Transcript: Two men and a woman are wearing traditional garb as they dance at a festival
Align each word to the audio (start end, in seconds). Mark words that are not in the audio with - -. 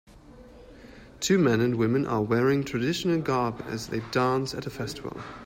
Two 1.19 1.37
men 1.37 1.61
and 1.61 1.75
a 1.75 1.77
woman 1.77 2.07
are 2.07 2.23
wearing 2.23 2.63
traditional 2.63 3.21
garb 3.21 3.61
as 3.67 3.89
they 3.89 3.99
dance 4.09 4.55
at 4.55 4.65
a 4.65 4.71
festival 4.71 5.21